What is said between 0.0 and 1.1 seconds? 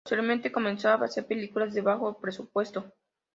Posteriormente, comenzó a